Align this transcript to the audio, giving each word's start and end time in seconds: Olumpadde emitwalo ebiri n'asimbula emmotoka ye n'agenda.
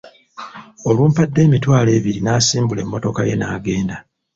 Olumpadde 0.89 1.39
emitwalo 1.47 1.89
ebiri 1.97 2.19
n'asimbula 2.21 2.79
emmotoka 2.85 3.21
ye 3.29 3.35
n'agenda. 3.37 3.97